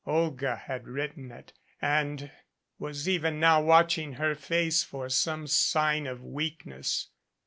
Olga 0.07 0.55
had 0.65 0.87
written 0.87 1.31
it, 1.31 1.53
and 1.79 2.31
was 2.79 3.07
even 3.07 3.39
now 3.39 3.61
watching 3.61 4.13
her 4.13 4.33
face 4.33 4.83
for 4.83 5.09
some 5.09 5.45
sign 5.45 6.07
of 6.07 6.23
weakness. 6.23 7.09